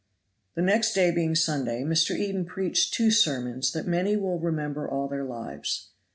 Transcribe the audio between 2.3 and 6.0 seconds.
preached two sermons that many will remember all their lives.